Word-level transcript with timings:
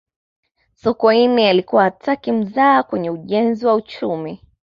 sokoine 0.73 1.49
alikuwa 1.49 1.83
hataki 1.83 2.31
mzaha 2.31 2.83
kwenye 2.83 3.09
ujenzi 3.09 3.65
wa 3.65 3.75
uchumi 3.75 4.39